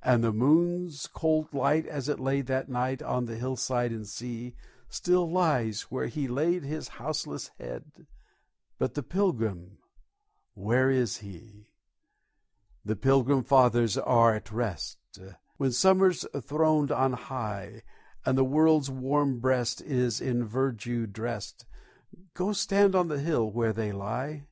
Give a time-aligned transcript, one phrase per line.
[0.00, 4.06] And the moon's cold light, as it lay that night On the hillside and the
[4.06, 4.54] sea,
[4.88, 8.06] Still lies where he laid his houseless head,
[8.78, 9.78] But the Pilgrim!
[10.54, 11.72] where is he?
[12.84, 14.98] The Pilgrim Fathers are at rest:
[15.56, 17.82] When summer's throned on high,
[18.24, 21.66] And the world's warm breast is in verdure drest,
[22.34, 24.46] Go, stand on the hill where they lie.